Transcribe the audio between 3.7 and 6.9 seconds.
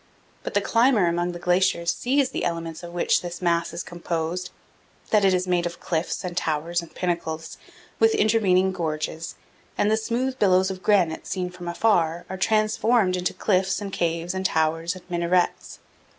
is composed, that it is made of cliffs and towers